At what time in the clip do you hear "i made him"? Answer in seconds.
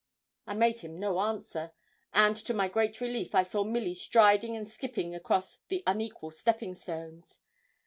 0.47-0.99